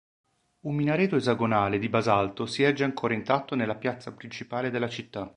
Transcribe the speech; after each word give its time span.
Un 0.61 0.73
minareto 0.73 1.15
esagonale 1.15 1.77
di 1.77 1.87
basalto 1.87 2.47
si 2.47 2.63
erge 2.63 2.83
ancora 2.83 3.13
intatto 3.13 3.53
nella 3.53 3.75
piazza 3.75 4.11
principale 4.11 4.71
della 4.71 4.89
città. 4.89 5.29